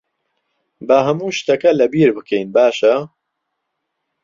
با 0.87 0.97
هەموو 1.07 1.35
شتەکە 1.37 1.71
لەبیر 1.79 2.09
بکەین، 2.17 2.47
باشە؟ 2.55 2.95